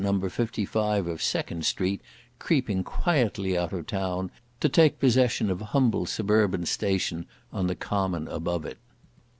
55 0.03 1.05
of 1.05 1.21
Second 1.21 1.63
street 1.63 2.01
creeping 2.39 2.83
quietly 2.83 3.55
out 3.55 3.71
of 3.71 3.85
town, 3.85 4.31
to 4.59 4.67
take 4.67 4.97
possession 4.99 5.51
of 5.51 5.61
a 5.61 5.65
humble 5.77 6.07
suburban 6.07 6.65
station 6.65 7.27
on 7.53 7.67
the 7.67 7.75
common 7.75 8.27
above 8.27 8.65
it. 8.65 8.79